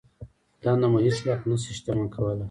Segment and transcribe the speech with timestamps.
[0.63, 2.39] دنده مو هېڅ وخت نه شي شتمن کولای.